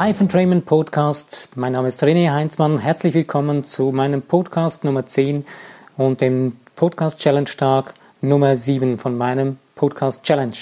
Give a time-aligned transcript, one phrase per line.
[0.00, 1.48] Live Entrainment Podcast.
[1.56, 2.78] Mein Name ist René Heinzmann.
[2.78, 5.44] Herzlich willkommen zu meinem Podcast Nummer 10
[5.96, 10.54] und dem Podcast Challenge Tag Nummer 7 von meinem Podcast Challenge.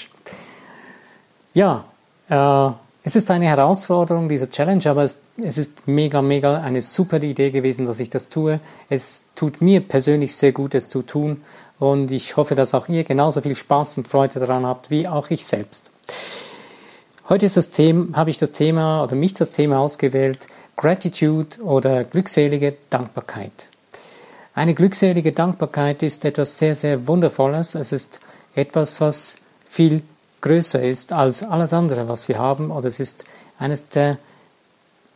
[1.53, 1.85] Ja,
[2.31, 2.71] äh,
[3.05, 7.51] es ist eine Herausforderung, diese Challenge, aber es, es ist mega, mega eine super Idee
[7.51, 8.59] gewesen, dass ich das tue.
[8.89, 11.43] Es tut mir persönlich sehr gut, es zu tun
[11.79, 15.29] und ich hoffe, dass auch ihr genauso viel Spaß und Freude daran habt, wie auch
[15.29, 15.91] ich selbst.
[17.29, 22.05] Heute ist das Thema, habe ich das Thema oder mich das Thema ausgewählt, Gratitude oder
[22.05, 23.51] glückselige Dankbarkeit.
[24.55, 27.75] Eine glückselige Dankbarkeit ist etwas sehr, sehr Wundervolles.
[27.75, 28.21] Es ist
[28.55, 30.03] etwas, was viel
[30.41, 33.25] größer ist als alles andere, was wir haben, oder es ist
[33.59, 34.19] eines der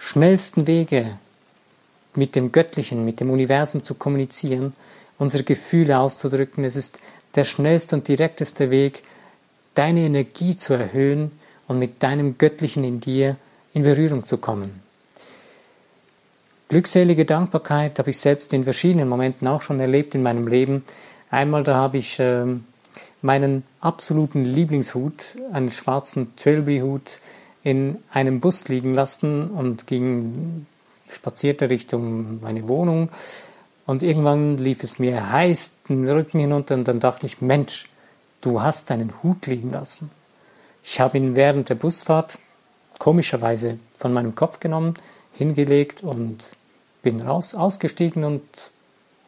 [0.00, 1.16] schnellsten Wege,
[2.16, 4.74] mit dem Göttlichen, mit dem Universum zu kommunizieren,
[5.16, 6.64] unsere Gefühle auszudrücken.
[6.64, 6.98] Es ist
[7.36, 9.04] der schnellste und direkteste Weg,
[9.76, 11.30] deine Energie zu erhöhen
[11.70, 13.36] und mit deinem Göttlichen in dir
[13.72, 14.82] in Berührung zu kommen.
[16.68, 20.84] Glückselige Dankbarkeit habe ich selbst in verschiedenen Momenten auch schon erlebt in meinem Leben.
[21.30, 22.44] Einmal da habe ich äh,
[23.22, 27.20] meinen absoluten Lieblingshut, einen schwarzen Trilby-Hut,
[27.62, 30.66] in einem Bus liegen lassen und ging
[31.08, 33.10] spazierte Richtung meine Wohnung.
[33.86, 37.88] Und irgendwann lief es mir heiß den Rücken hinunter und dann dachte ich, Mensch,
[38.40, 40.10] du hast deinen Hut liegen lassen.
[40.92, 42.40] Ich habe ihn während der Busfahrt
[42.98, 44.94] komischerweise von meinem Kopf genommen,
[45.32, 46.38] hingelegt und
[47.00, 48.42] bin raus, ausgestiegen und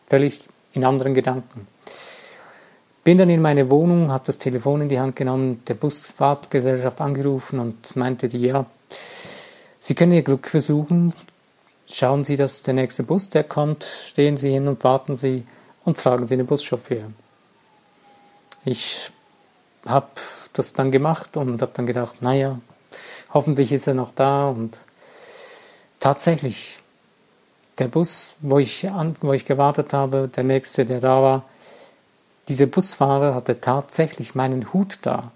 [0.08, 1.68] völlig in anderen Gedanken.
[3.04, 7.60] Bin dann in meine Wohnung, habe das Telefon in die Hand genommen, der Busfahrtgesellschaft angerufen
[7.60, 8.66] und meinte die, ja,
[9.78, 11.14] Sie können Ihr Glück versuchen,
[11.86, 15.46] schauen Sie, dass der nächste Bus, der kommt, stehen Sie hin und warten Sie
[15.84, 17.04] und fragen Sie den Buschauffeur.
[18.64, 19.12] Ich
[19.86, 20.08] habe
[20.52, 22.58] das dann gemacht und habe dann gedacht, naja,
[23.32, 24.76] hoffentlich ist er noch da und
[26.00, 26.78] tatsächlich,
[27.78, 31.44] der Bus, wo ich, an, wo ich gewartet habe, der nächste, der da war,
[32.48, 35.32] dieser Busfahrer hatte tatsächlich meinen Hut da.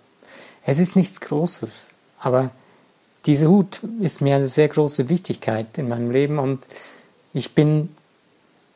[0.65, 2.51] Es ist nichts Großes, aber
[3.25, 6.67] dieser Hut ist mir eine sehr große Wichtigkeit in meinem Leben und
[7.33, 7.95] ich bin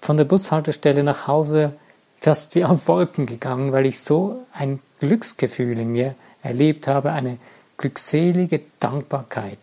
[0.00, 1.72] von der Bushaltestelle nach Hause
[2.20, 7.38] fast wie auf Wolken gegangen, weil ich so ein Glücksgefühl in mir erlebt habe, eine
[7.76, 9.58] glückselige Dankbarkeit.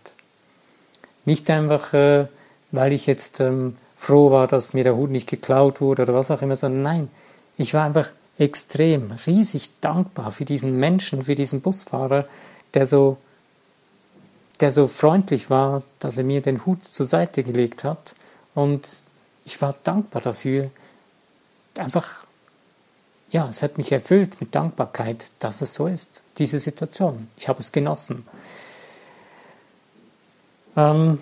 [1.25, 2.27] Nicht einfach, äh,
[2.71, 6.31] weil ich jetzt ähm, froh war, dass mir der Hut nicht geklaut wurde oder was
[6.31, 7.09] auch immer, sondern nein,
[7.57, 12.25] ich war einfach extrem, riesig dankbar für diesen Menschen, für diesen Busfahrer,
[12.73, 13.17] der so,
[14.59, 18.13] der so freundlich war, dass er mir den Hut zur Seite gelegt hat.
[18.53, 18.87] Und
[19.45, 20.69] ich war dankbar dafür,
[21.77, 22.25] einfach
[23.29, 27.27] ja, es hat mich erfüllt mit Dankbarkeit, dass es so ist, diese Situation.
[27.37, 28.25] Ich habe es genossen.
[30.75, 31.19] Ähm,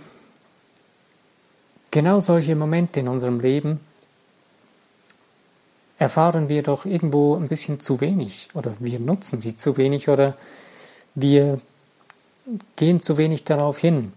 [1.91, 3.79] genau solche Momente in unserem Leben
[5.97, 10.37] erfahren wir doch irgendwo ein bisschen zu wenig oder wir nutzen sie zu wenig oder
[11.15, 11.61] wir
[12.75, 14.13] gehen zu wenig darauf hin.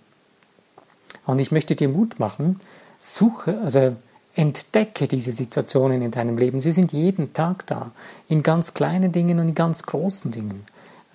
[1.25, 2.61] Und ich möchte dir Mut machen,
[3.01, 3.97] suche, also
[4.39, 6.61] Entdecke diese Situationen in deinem Leben.
[6.61, 7.91] Sie sind jeden Tag da,
[8.29, 10.65] in ganz kleinen Dingen und in ganz großen Dingen.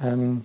[0.02, 0.44] Ähm,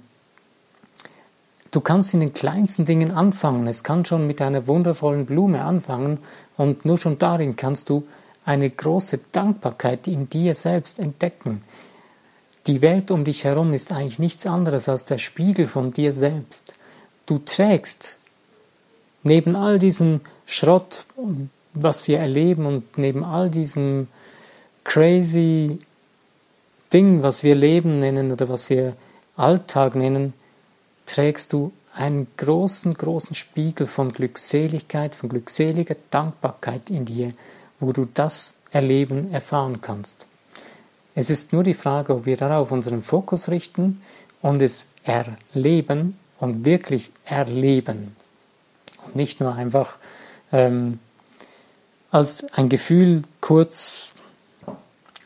[1.73, 3.67] du kannst in den kleinsten Dingen anfangen.
[3.67, 6.19] Es kann schon mit einer wundervollen Blume anfangen
[6.57, 8.07] und nur schon darin kannst du
[8.45, 11.63] eine große Dankbarkeit in dir selbst entdecken.
[12.69, 16.75] Die Welt um dich herum ist eigentlich nichts anderes als der Spiegel von dir selbst.
[17.27, 18.19] Du trägst
[19.25, 21.05] neben all diesem Schrott
[21.75, 24.09] was wir erleben und neben all diesem
[24.85, 25.79] crazy
[26.93, 28.97] Ding, was wir Leben nennen oder was wir
[29.37, 30.33] Alltag nennen,
[31.07, 37.33] trägst du einen großen, großen Spiegel von Glückseligkeit, von glückseliger Dankbarkeit in dir,
[37.81, 40.27] wo du das erleben, erfahren kannst.
[41.15, 44.01] Es ist nur die Frage, ob wir darauf unseren Fokus richten
[44.41, 48.15] und es erleben und wirklich erleben.
[49.05, 49.97] Und nicht nur einfach
[50.53, 51.01] ähm,
[52.11, 54.13] als ein Gefühl kurz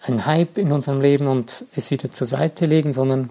[0.03, 3.31] ein Hype in unserem Leben und es wieder zur Seite legen, sondern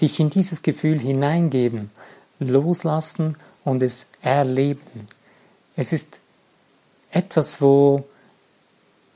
[0.00, 1.90] dich in dieses Gefühl hineingeben,
[2.38, 5.06] loslassen und es erleben.
[5.76, 6.18] Es ist
[7.10, 8.04] etwas, wo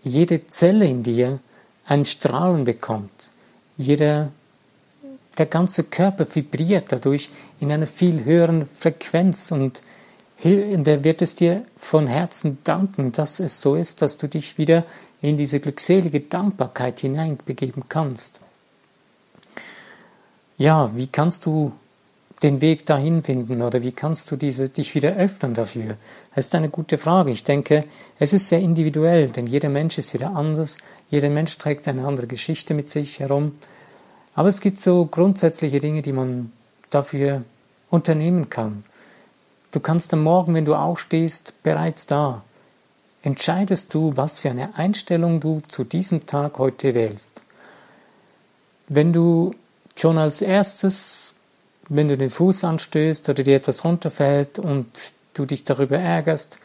[0.02, 1.40] jede Zelle in dir
[1.84, 3.10] ein Strahlen bekommt.
[3.76, 4.30] Jeder,
[5.36, 7.28] der ganze Körper vibriert dadurch
[7.60, 9.82] in einer viel höheren Frequenz und
[10.44, 14.84] der wird es dir von Herzen danken, dass es so ist, dass du dich wieder
[15.22, 18.40] in diese glückselige Dankbarkeit hineinbegeben kannst.
[20.58, 21.72] Ja, wie kannst du
[22.42, 25.96] den Weg dahin finden oder wie kannst du diese, dich wieder öffnen dafür?
[26.34, 27.30] Das ist eine gute Frage.
[27.30, 27.84] Ich denke,
[28.18, 30.76] es ist sehr individuell, denn jeder Mensch ist wieder anders.
[31.10, 33.56] Jeder Mensch trägt eine andere Geschichte mit sich herum.
[34.34, 36.52] Aber es gibt so grundsätzliche Dinge, die man
[36.90, 37.42] dafür
[37.90, 38.84] unternehmen kann.
[39.72, 42.42] Du kannst am Morgen, wenn du aufstehst, bereits da,
[43.22, 47.42] entscheidest du, was für eine Einstellung du zu diesem Tag heute wählst.
[48.88, 49.54] Wenn du
[49.96, 51.34] schon als erstes,
[51.88, 54.86] wenn du den Fuß anstößt oder dir etwas runterfällt und
[55.34, 56.58] du dich darüber ärgerst,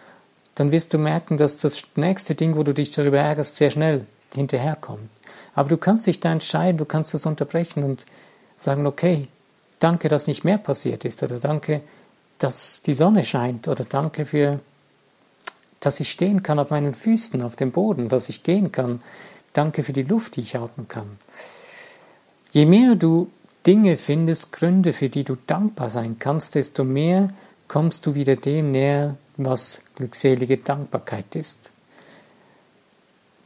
[0.55, 4.05] dann wirst du merken, dass das nächste Ding, wo du dich darüber ärgerst, sehr schnell
[4.33, 5.09] hinterherkommt.
[5.55, 8.05] Aber du kannst dich da entscheiden, du kannst das unterbrechen und
[8.55, 9.27] sagen, okay,
[9.79, 11.81] danke, dass nicht mehr passiert ist oder danke,
[12.43, 14.59] dass die Sonne scheint oder danke für,
[15.79, 19.01] dass ich stehen kann auf meinen Füßen, auf dem Boden, dass ich gehen kann.
[19.53, 21.19] Danke für die Luft, die ich atmen kann.
[22.51, 23.29] Je mehr du
[23.67, 27.29] Dinge findest, Gründe, für die du dankbar sein kannst, desto mehr
[27.67, 31.69] kommst du wieder dem näher, was glückselige Dankbarkeit ist.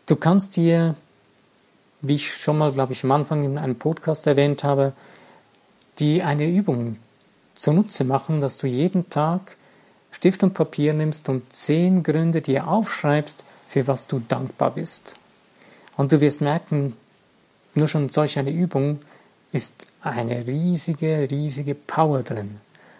[0.06, 0.95] Du kannst dir,
[2.01, 4.94] wie ich schon mal, glaube ich, am Anfang in einem Podcast erwähnt habe,
[6.00, 6.97] die eine Übung
[7.56, 9.57] zunutze machen, dass du jeden Tag
[10.12, 15.18] Stift und Papier nimmst und zehn Gründe dir aufschreibst, für was du dankbar bist.
[15.98, 16.96] Und du wirst merken,
[17.74, 19.00] nur schon solch eine Übung
[19.52, 22.60] ist eine riesige, riesige Power drin.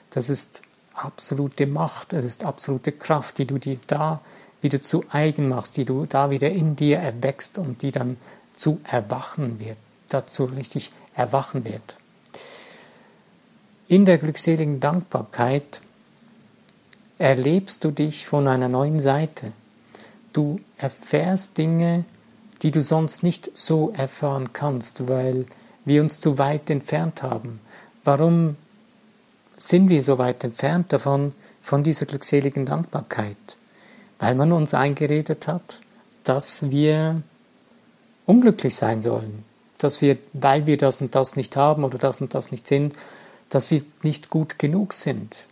[0.10, 0.62] Das ist
[0.94, 4.22] absolute Macht, es ist absolute Kraft, die du dir da
[4.62, 8.18] wieder zu eigen machst, die du da wieder in dir erwächst und die dann
[8.56, 9.78] zu erwachen wird,
[10.10, 11.98] dazu richtig erwachen wird.
[13.88, 15.82] In der glückseligen Dankbarkeit
[17.20, 19.52] erlebst du dich von einer neuen Seite.
[20.34, 22.04] Du erfährst Dinge,
[22.64, 25.46] die du sonst nicht so erfahren kannst, weil
[25.86, 27.60] wir uns zu weit entfernt haben.
[28.04, 28.56] Warum
[29.56, 33.38] sind wir so weit entfernt davon, von dieser glückseligen Dankbarkeit?
[34.18, 35.82] Weil man uns eingeredet hat,
[36.24, 37.22] dass wir
[38.26, 39.44] unglücklich sein sollen,
[39.78, 42.96] dass wir, weil wir das und das nicht haben oder das und das nicht sind,
[43.50, 45.48] dass wir nicht gut genug sind.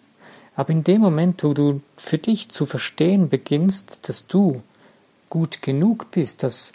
[0.55, 4.61] Aber in dem Moment, wo du für dich zu verstehen beginnst, dass du
[5.29, 6.73] gut genug bist, dass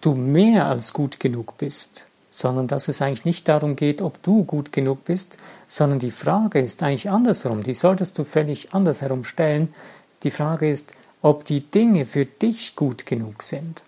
[0.00, 4.44] du mehr als gut genug bist, sondern dass es eigentlich nicht darum geht, ob du
[4.44, 9.74] gut genug bist, sondern die Frage ist eigentlich andersrum, die solltest du völlig anders herumstellen.
[10.22, 10.92] Die Frage ist,
[11.22, 13.82] ob die Dinge für dich gut genug sind.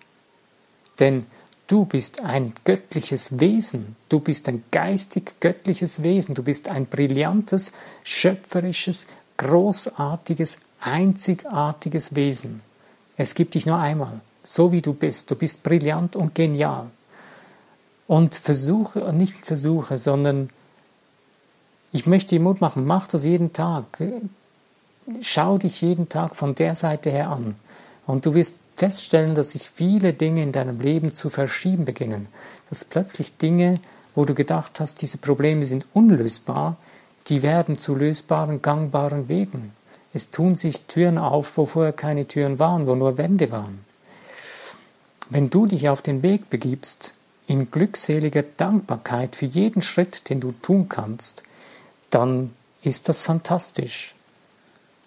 [0.99, 1.25] Denn
[1.71, 3.95] Du bist ein göttliches Wesen.
[4.09, 6.35] Du bist ein geistig göttliches Wesen.
[6.35, 7.71] Du bist ein brillantes,
[8.03, 9.07] schöpferisches,
[9.37, 12.61] großartiges, einzigartiges Wesen.
[13.15, 15.31] Es gibt dich nur einmal, so wie du bist.
[15.31, 16.87] Du bist brillant und genial.
[18.05, 20.49] Und versuche, nicht versuche, sondern
[21.93, 23.85] ich möchte dir Mut machen, mach das jeden Tag.
[25.21, 27.55] Schau dich jeden Tag von der Seite her an.
[28.07, 32.27] Und du wirst feststellen, dass sich viele Dinge in deinem Leben zu verschieben beginnen.
[32.69, 33.79] Dass plötzlich Dinge,
[34.15, 36.77] wo du gedacht hast, diese Probleme sind unlösbar,
[37.27, 39.73] die werden zu lösbaren, gangbaren Wegen.
[40.13, 43.85] Es tun sich Türen auf, wo vorher keine Türen waren, wo nur Wände waren.
[45.29, 47.13] Wenn du dich auf den Weg begibst,
[47.47, 51.43] in glückseliger Dankbarkeit für jeden Schritt, den du tun kannst,
[52.09, 54.15] dann ist das fantastisch.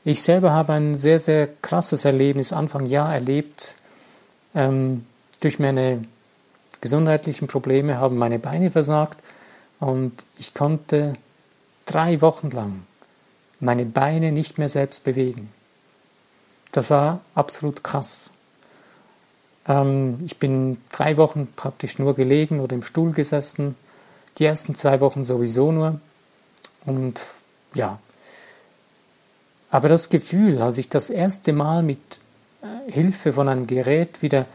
[0.04, 3.74] Ich selber habe ein sehr, sehr krasses Erlebnis Anfang Jahr erlebt.
[4.54, 5.06] Ähm,
[5.40, 6.04] durch meine
[6.82, 9.18] gesundheitlichen Probleme haben meine Beine versagt
[9.80, 11.14] und ich konnte
[11.86, 12.82] drei Wochen lang
[13.60, 15.50] meine Beine nicht mehr selbst bewegen.
[16.72, 18.30] Das war absolut krass.
[19.66, 23.74] Ähm, ich bin drei Wochen praktisch nur gelegen oder im Stuhl gesessen,
[24.36, 26.00] die ersten zwei Wochen sowieso nur.
[26.84, 27.20] Und
[27.72, 27.98] ja,
[29.74, 31.98] aber das Gefühl, als ich das erste Mal mit
[32.62, 34.46] äh, Hilfe von einem Gerät wieder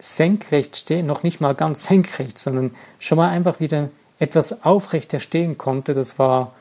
[0.00, 5.56] senkrecht stehe, noch nicht mal ganz senkrecht, sondern schon mal einfach wieder etwas aufrechter stehen
[5.56, 6.52] konnte, das war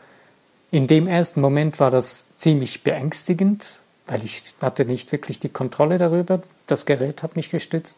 [0.70, 5.98] in dem ersten Moment war das ziemlich beängstigend, weil ich hatte nicht wirklich die Kontrolle
[5.98, 6.44] darüber.
[6.68, 7.98] Das Gerät hat mich gestützt.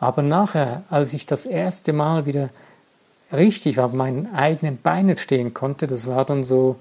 [0.00, 2.50] Aber nachher, als ich das erste Mal wieder
[3.32, 6.80] richtig auf meinen eigenen Beinen stehen konnte, das war dann so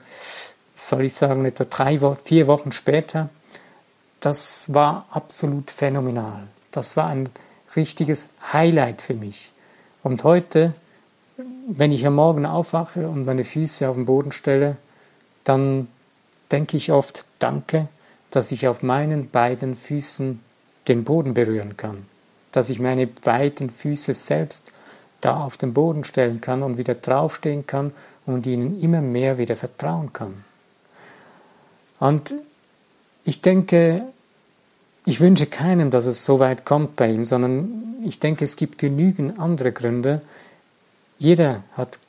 [0.90, 3.30] soll ich sagen, etwa drei, vier Wochen später,
[4.20, 6.48] das war absolut phänomenal.
[6.72, 7.30] Das war ein
[7.76, 9.52] richtiges Highlight für mich.
[10.02, 10.74] Und heute,
[11.68, 14.78] wenn ich am Morgen aufwache und meine Füße auf den Boden stelle,
[15.44, 15.88] dann
[16.52, 17.88] denke ich oft, danke,
[18.32, 20.40] dass ich auf meinen beiden Füßen
[20.88, 22.06] den Boden berühren kann,
[22.52, 24.72] dass ich meine beiden Füße selbst
[25.22, 27.94] da auf den Boden stellen kann und wieder draufstehen kann
[28.26, 30.44] und ihnen immer mehr wieder vertrauen kann.
[32.04, 32.36] Und
[33.24, 34.04] ich denke,
[35.06, 38.78] ich wünsche keinem, dass es so weit kommt bei ihm, sondern ich denke, es gibt
[38.78, 40.22] genügend andere Gründe.
[41.18, 42.00] Jeder hat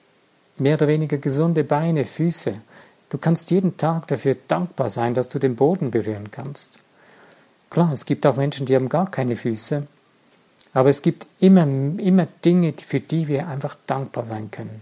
[0.59, 2.55] mehr oder weniger gesunde Beine, Füße.
[3.09, 6.81] Du kannst jeden Tag dafür dankbar sein, dass du den Boden berühren kannst.
[7.71, 9.87] Klar, es gibt auch Menschen, die haben gar keine Füße,
[10.73, 14.81] aber es gibt immer, immer Dinge, für die wir einfach dankbar sein können.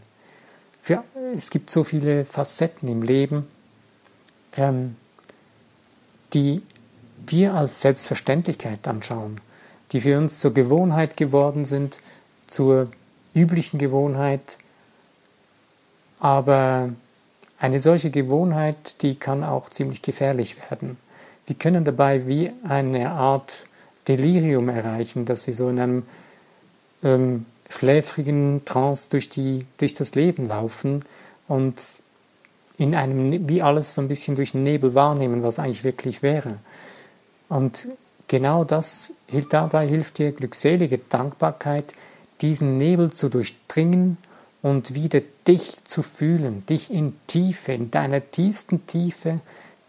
[0.81, 1.05] Für,
[1.37, 3.47] es gibt so viele Facetten im Leben,
[4.57, 4.97] ähm,
[6.33, 6.63] die
[7.27, 9.41] wir als Selbstverständlichkeit anschauen,
[9.93, 11.99] die für uns zur Gewohnheit geworden sind,
[12.47, 12.89] zur
[13.35, 14.59] üblichen Gewohnheit.
[16.19, 16.91] Aber
[17.59, 20.97] eine solche Gewohnheit, die kann auch ziemlich gefährlich werden.
[21.47, 23.67] Wir können dabei wie eine Art
[24.09, 26.03] Delirium erreichen, dass wir so in einem
[27.03, 31.05] ähm, schläfrigen Trance durch, die, durch das Leben laufen
[31.49, 31.81] und
[32.83, 36.57] in einem, wie alles so ein bisschen durch den Nebel wahrnehmen, was eigentlich wirklich wäre.
[37.49, 37.89] Und
[38.29, 39.13] genau das
[39.51, 41.85] dabei hilft dir glückselige Dankbarkeit,
[42.41, 44.19] diesen Nebel zu durchdringen
[44.63, 49.41] und wieder dich zu fühlen, dich in Tiefe, in deiner tiefsten Tiefe,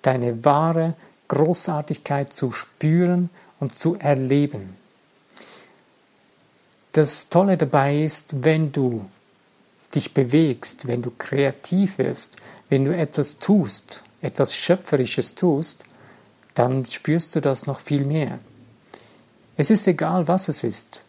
[0.01, 0.93] deine wahre
[1.29, 4.75] Großartigkeit zu spüren und zu erleben.
[6.91, 9.05] Das Tolle dabei ist, wenn du
[9.95, 12.37] dich bewegst, wenn du kreativ wirst,
[12.73, 15.85] wenn du etwas tust, etwas Schöpferisches tust,
[16.55, 18.39] dann spürst du das noch viel mehr.
[19.55, 21.03] Es ist egal, was es ist.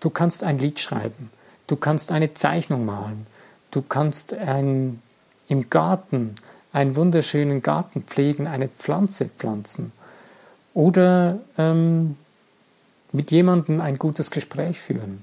[0.00, 1.30] Du kannst ein Lied schreiben,
[1.66, 3.26] du kannst eine Zeichnung malen,
[3.70, 5.02] du kannst ein,
[5.46, 6.36] im Garten
[6.72, 9.92] einen wunderschönen Garten pflegen, eine Pflanze pflanzen
[10.72, 12.16] oder ähm,
[13.12, 15.22] mit jemandem ein gutes Gespräch führen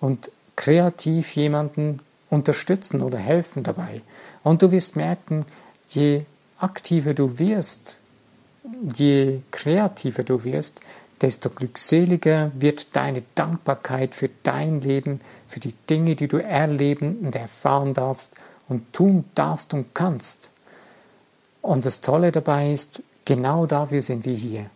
[0.00, 2.00] und kreativ jemanden
[2.32, 4.02] unterstützen oder helfen dabei.
[4.42, 5.44] Und du wirst merken,
[5.88, 6.22] je
[6.58, 8.02] aktiver du wirst
[8.96, 10.80] je kreativer du wirst,
[11.20, 17.36] desto glückseliger wird deine Dankbarkeit für dein Leben, für die Dinge, die du erleben und
[17.36, 18.34] erfahren darfst
[18.68, 20.50] und tun darfst und kannst.
[21.60, 24.66] Und das Tolle dabei ist, genau dafür sind wir hier.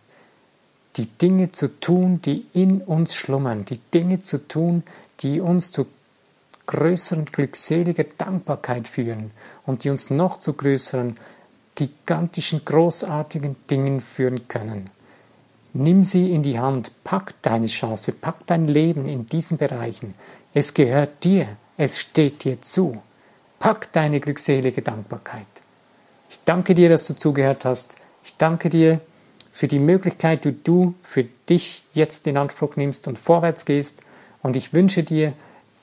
[0.95, 4.83] Die Dinge zu tun, die in uns schlummern, die Dinge zu tun,
[5.19, 5.85] die uns zu
[6.67, 9.31] größeren glückseliger Dankbarkeit führen
[9.65, 11.17] und die uns noch zu größeren
[11.75, 14.89] gigantischen, großartigen Dingen führen können.
[15.73, 20.13] Nimm sie in die Hand, pack deine Chance, pack dein Leben in diesen Bereichen.
[20.53, 21.47] Es gehört dir,
[21.77, 23.01] es steht dir zu.
[23.59, 25.45] Pack deine glückselige Dankbarkeit.
[26.29, 27.95] Ich danke dir, dass du zugehört hast.
[28.23, 28.99] Ich danke dir
[29.51, 34.01] für die Möglichkeit, die du für dich jetzt in Anspruch nimmst und vorwärts gehst.
[34.41, 35.33] Und ich wünsche dir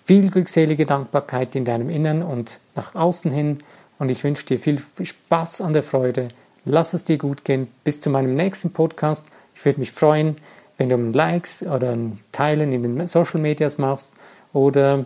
[0.05, 3.59] viel glückselige Dankbarkeit in deinem Innern und nach außen hin
[3.99, 6.29] und ich wünsche dir viel Spaß an der Freude.
[6.65, 7.69] Lass es dir gut gehen.
[7.85, 9.27] Bis zu meinem nächsten Podcast.
[9.55, 10.37] Ich würde mich freuen,
[10.77, 14.13] wenn du ein Likes oder ein Teilen in den Social Medias machst
[14.53, 15.05] oder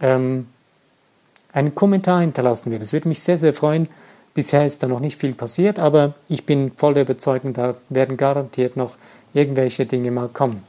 [0.00, 0.46] ähm,
[1.52, 2.90] einen Kommentar hinterlassen würdest.
[2.90, 3.88] Das würde mich sehr, sehr freuen.
[4.34, 8.16] Bisher ist da noch nicht viel passiert, aber ich bin voll der Überzeugung, da werden
[8.16, 8.96] garantiert noch
[9.34, 10.62] irgendwelche Dinge mal kommen.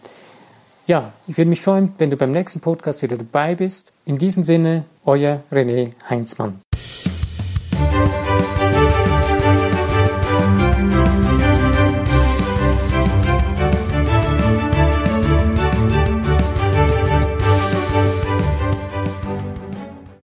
[0.90, 3.94] Ja, ich würde mich freuen, wenn du beim nächsten Podcast wieder dabei bist.
[4.06, 6.62] In diesem Sinne, euer René Heinzmann.